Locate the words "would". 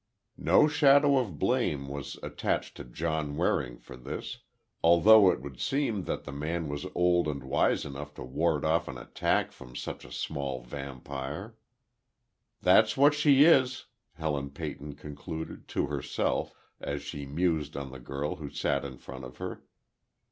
5.43-5.59